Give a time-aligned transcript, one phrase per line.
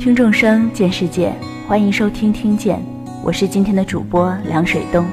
[0.00, 1.30] 听众生见世界，
[1.68, 2.80] 欢迎收听听见，
[3.22, 5.04] 我是今天的主播凉水东。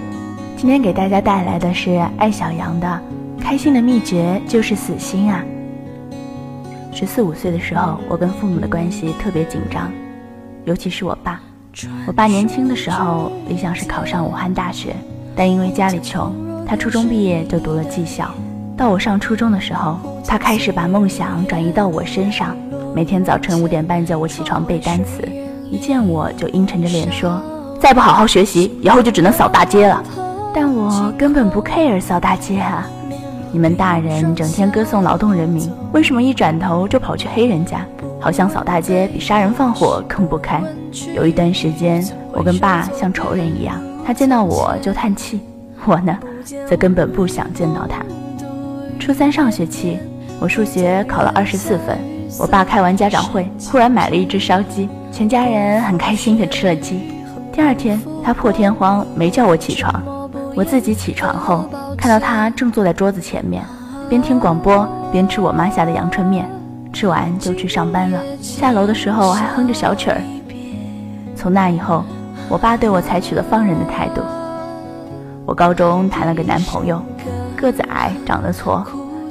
[0.56, 2.88] 今天给大家带来的是艾小羊的
[3.44, 5.44] 《开心的秘诀就是死心啊》。
[6.97, 9.92] 十四五岁的时候，我跟父母的关系特别紧张，
[10.63, 11.42] 尤其是我爸。
[12.06, 14.96] 我爸年轻的时候理想是考上武汉大学，
[15.35, 16.34] 但因为家里穷，
[16.66, 18.34] 他初中毕业就读了技校。
[18.77, 22.55] 到我上初中的时候，他开始把梦想转移到我身上，
[22.98, 25.22] 每天早晨五点半叫我起床背单词，
[25.70, 27.40] 一见我就阴沉着脸说
[27.80, 30.04] ：“再不好好学习，以后就只能扫大街了。”
[30.52, 32.90] 但我根本不 care 扫大街啊！
[33.52, 37.86] 你们大人整天歌颂劳动人民，为什么一转头就跑去黑人家？
[38.20, 40.64] 好像扫大街比杀人放火更不堪。
[41.14, 45.40] 有一段时间，我跟爸像仇人一样，他见到我就叹气，
[45.86, 46.18] 我呢，
[46.68, 48.04] 则根本不想见到他。
[48.98, 50.00] 初三上学期，
[50.40, 51.96] 我数学考了二十四分，
[52.40, 56.99] 我爸开完家长会，忽然买了一只烧鸡，全家人很开心地吃了鸡。
[57.52, 60.04] 第二天，他破天荒没叫我起床。
[60.55, 61.65] 我自己起床后，
[61.98, 63.63] 看到他正坐在桌子前面，
[64.09, 66.49] 边听广播边吃我妈下的阳春面，
[66.91, 68.19] 吃完就去上班了。
[68.41, 70.21] 下楼的时候还哼着小曲儿。
[71.35, 72.03] 从那以后，
[72.49, 74.21] 我爸对我采取了放任的态度。
[75.45, 77.02] 我高中谈了个男朋友，
[77.55, 78.83] 个子矮，长得矬。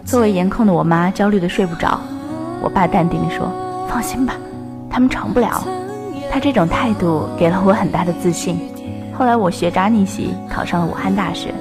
[0.05, 2.01] 作为颜控的我妈焦虑的睡不着。
[2.63, 3.51] 我爸淡定地说
[3.89, 4.35] ：“放心吧，
[4.91, 5.63] 他们成不了。”
[6.31, 8.59] 他这种态度给了我很大的自信。
[9.17, 11.55] 后来我学渣逆袭，考上了武汉大学。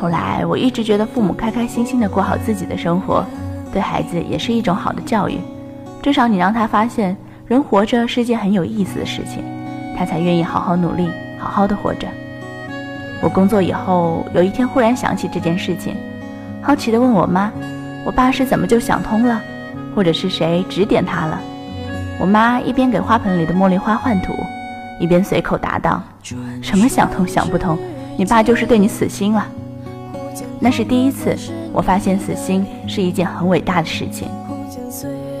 [0.00, 3.24] 后来我一直觉得父母开开心心的过好自己的生活，
[3.72, 5.38] 对孩子也是一种好的教育。
[6.02, 9.42] 至少你让他发现人活着是件很有意思的事情，
[9.96, 12.06] 他才愿意好好努力，好好的活着。
[13.22, 15.96] 我工作以后，有一天忽然想起这件事情，
[16.60, 17.50] 好奇的问我妈
[18.04, 19.40] ：“我爸是怎么就想通了，
[19.94, 21.40] 或者是谁指点他了？”
[22.20, 24.32] 我妈一边给花盆里的茉莉花换土。
[25.00, 26.00] 一边随口答道
[26.62, 27.76] ：“什么想通想不通？
[28.16, 29.44] 你爸就是对你死心了。”
[30.60, 31.36] 那是第一次，
[31.72, 34.28] 我发现死心是一件很伟大的事情。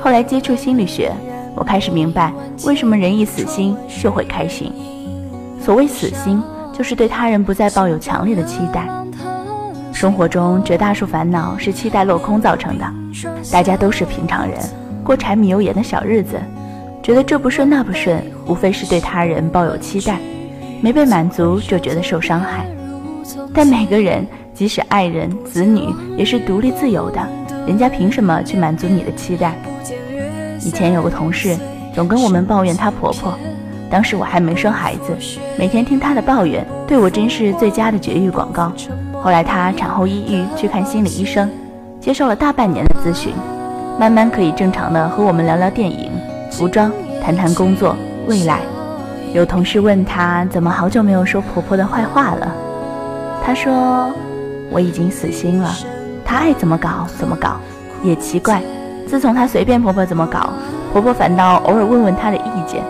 [0.00, 1.12] 后来接触心理学，
[1.54, 2.32] 我开始明白
[2.64, 4.72] 为什么人一死心就会开心。
[5.62, 6.42] 所谓死心，
[6.76, 8.88] 就是对他人不再抱有强烈的期待。
[9.94, 12.84] 生活中绝大多数烦恼是期待落空造成的。
[13.52, 14.58] 大家都是平常人，
[15.04, 16.36] 过柴米油盐的小日子。
[17.00, 20.18] 觉得这不顺那不顺，无非是对他人抱有期待，
[20.80, 22.66] 没被满足就觉得受伤害。
[23.54, 27.24] 但每个人，即使爱人、子女，也是独立自由的，
[27.64, 29.54] 人家凭什么去满足你的期待？
[30.60, 31.56] 以前有个同事，
[31.94, 33.38] 总跟我们抱怨她婆婆，
[33.88, 35.16] 当时我还没生孩子，
[35.56, 38.72] 每天听她的抱怨，对我真是最佳的绝育广告。
[39.24, 41.50] 后来她产后抑郁，去看心理医生，
[41.98, 43.32] 接受了大半年的咨询，
[43.98, 46.10] 慢慢可以正常的和我们聊聊电影。
[46.50, 46.92] 服装，
[47.22, 47.96] 谈谈工作，
[48.26, 48.60] 未来。
[49.32, 52.54] 有同事问她怎么好久没有说婆婆的坏话了，
[53.42, 54.12] 她说
[54.70, 55.74] 我已经死心了，
[56.22, 57.56] 她爱怎么搞怎么搞。
[58.02, 58.60] 也奇怪，
[59.08, 60.50] 自从她随便婆婆怎么搞，
[60.92, 62.82] 婆婆反倒偶尔问问她的意见，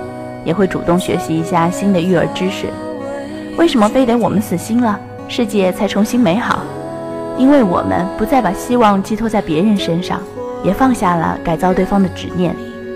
[0.45, 2.67] 也会主动学习一下新的育儿知识。
[3.57, 4.99] 为什么非得我们死心了，
[5.29, 6.61] 世界才重新美好？
[7.37, 10.21] 因为我们不再把希望寄托在别人身上，
[10.63, 12.55] 也放下了改造对方的执念。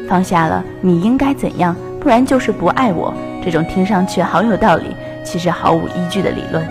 [0.08, 3.12] 放下了你应该怎样，不然就是不爱我
[3.44, 4.94] 这种听上去好有道理，
[5.24, 6.66] 其实毫无依据的理论。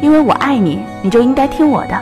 [0.00, 1.96] 因为我爱你，你就应该听我的；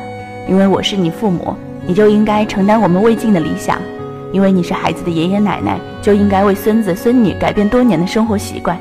[0.49, 1.55] 因为我是你父母，
[1.87, 3.78] 你就应该承担我们未尽的理想；
[4.33, 8.77] 因为你是孩子的爷爷奶奶，就应该为孙子孙女改变多年的生活习惯。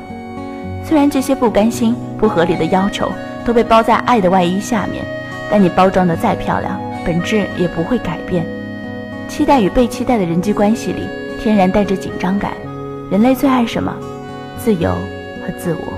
[0.84, 3.10] 虽然这些不甘心、不合理的要求
[3.46, 5.04] 都被包在爱的外衣下面，
[5.48, 8.44] 但你包装的再漂亮，本质也不会改变。
[9.28, 11.02] 期待与被期待的人际关系里。
[11.38, 12.50] 天然带着紧张感，
[13.08, 13.94] 人类最爱什么？
[14.58, 15.92] 自由和自我。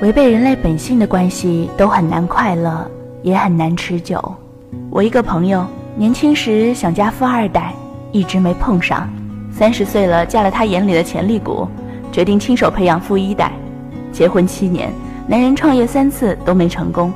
[0.00, 2.84] 违背人类本性的关系都很难快乐，
[3.22, 4.20] 也很难持久。
[4.90, 5.64] 我一个朋友
[5.96, 7.72] 年轻时想嫁富二代，
[8.10, 9.08] 一直没碰上。
[9.52, 11.68] 三十岁了，嫁了他眼里的潜力股，
[12.10, 13.52] 决定亲手培养富一代。
[14.10, 14.90] 结婚七年，
[15.26, 17.12] 男人创业三次都没成功。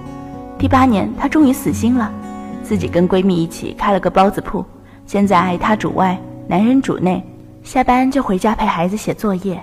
[0.58, 2.10] 第八年，她终于死心了，
[2.62, 4.64] 自己跟闺蜜一起开了个包子铺。
[5.06, 7.22] 现在她主外，男人主内。
[7.62, 9.60] 下班就回家陪孩子写作业，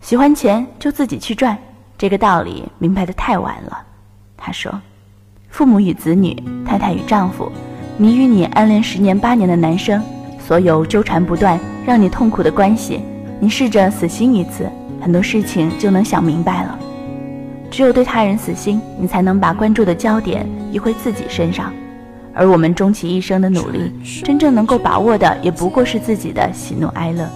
[0.00, 1.56] 喜欢钱就自己去赚。
[1.96, 3.80] 这个道理明白的太晚了。
[4.36, 4.72] 他说
[5.48, 7.52] ：“父母与子女，太太与丈夫，
[7.96, 10.02] 你与你暗恋十年八年的男生，
[10.44, 11.56] 所有纠缠不断
[11.86, 13.00] 让你痛苦的关系，
[13.38, 14.68] 你试着死心一次，
[15.00, 16.76] 很多事情就能想明白了。
[17.70, 21.72] 只有对他人死心，你才能把关注的焦点移回自己身上。”
[22.32, 23.92] 而我们终其一生的努力，
[24.24, 27.28] 真正能够把握的，也不过是自己的喜怒哀乐。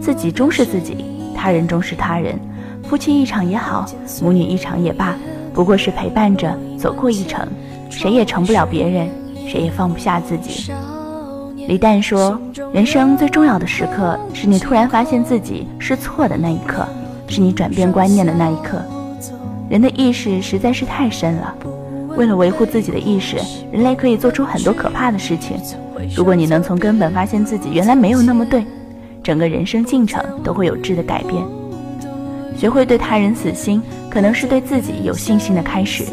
[0.00, 1.04] 自己终是自己，
[1.34, 2.38] 他人终是他人。
[2.84, 3.84] 夫妻一场也好，
[4.22, 5.16] 母女一场也罢，
[5.52, 7.46] 不过是陪伴着走过一程，
[7.90, 9.08] 谁也成不了别人，
[9.48, 10.72] 谁也放不下自己。
[11.66, 12.38] 李诞说
[12.72, 16.86] ：“人生最重要的时刻，是你突然发现自己是错的那一刻，
[17.26, 18.80] 是你转变观念的那一刻。
[19.68, 21.54] 人的意识实在是太深了，
[22.16, 23.36] 为了维护自己的意识，
[23.72, 25.56] 人类可以做出很多可怕的事情。
[26.14, 28.64] 如果你能从根本发现自己原来没有那么对，
[29.22, 31.42] 整个人生进程都会有质的改变。
[32.56, 36.04] 学会对他人死心，可能是对自己有信心的开始。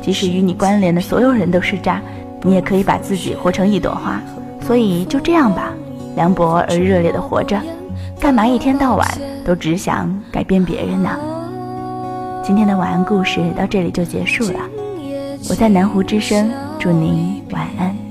[0.00, 2.00] 即使与你关联的所有人都是渣，
[2.42, 4.20] 你也可以把自己活成一朵花。”
[4.64, 5.72] 所以就这样吧，
[6.14, 7.60] 凉薄而热烈的活着，
[8.20, 9.06] 干嘛一天到晚
[9.44, 11.10] 都只想改变别人呢？
[12.44, 14.58] 今天的晚安故事到这里就结束了，
[15.48, 18.01] 我在南湖之声，祝您晚安。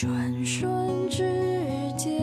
[0.00, 0.10] 转
[0.46, 0.66] 瞬
[1.10, 1.24] 之
[1.94, 2.22] 间，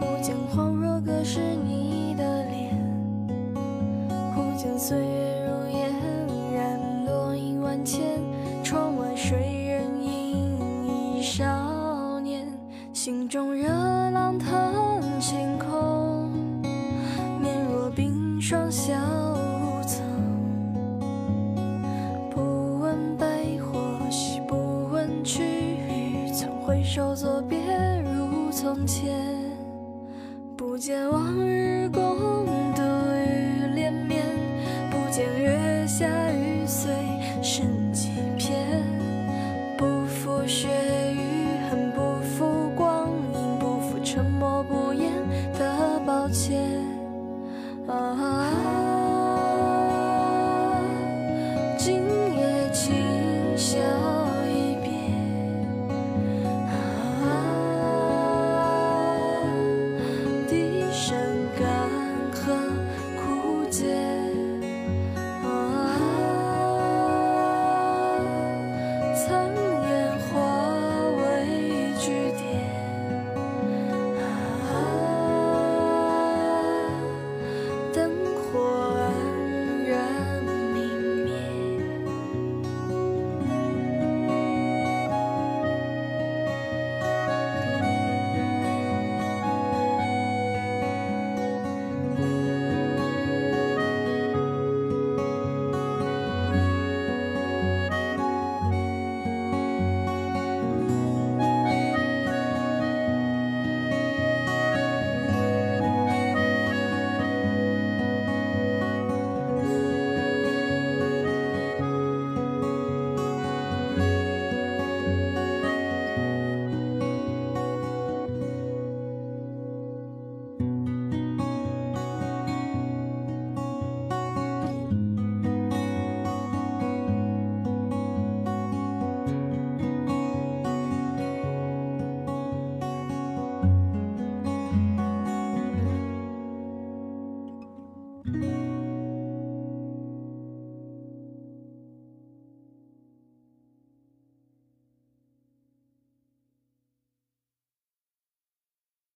[0.00, 2.74] 忽见恍若隔世你的脸，
[4.34, 5.92] 忽见岁月如烟，
[6.54, 8.18] 染落影万千。
[8.64, 12.48] 窗外谁人影，一少年，
[12.94, 13.45] 心中
[26.96, 27.58] 手作别
[28.02, 29.12] 如从前，
[30.56, 32.00] 不见往日共
[32.74, 32.82] 度
[33.18, 34.24] 雨连绵，
[34.90, 36.90] 不见月下雨碎
[37.42, 38.08] 剩几
[38.38, 38.82] 片，
[39.76, 40.68] 不负雪
[41.12, 45.12] 与恨，不负光阴，不负沉默不言
[45.58, 46.65] 的抱歉。